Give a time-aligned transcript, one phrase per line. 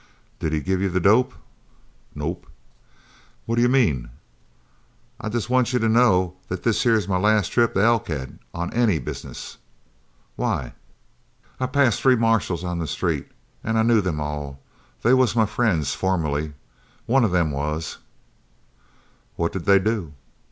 [0.39, 1.35] "Did he give you the dope?"
[2.15, 2.41] "No."
[3.45, 4.09] "What do you mean?"
[5.19, 8.73] "I jest want you to know that this here's my last trip to Elkhead on
[8.73, 9.59] any business."
[10.35, 10.73] "Why?"
[11.59, 13.27] "I passed three marshals on the street,
[13.63, 14.59] an' I knew them all.
[15.03, 16.53] They was my friends, formerly.
[17.05, 17.99] One of them was"
[19.35, 20.13] "What did they do?"